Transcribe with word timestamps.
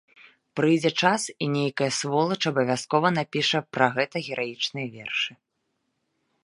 Прыйдзе 0.59 0.91
час 1.07 1.21
і 1.45 1.49
нейкая 1.57 1.89
сволач 1.99 2.39
абавязкова 2.51 3.07
напіша 3.19 3.59
пра 3.77 3.87
гэта 4.01 4.15
гераічныя 4.31 4.87
вершы. 4.97 5.31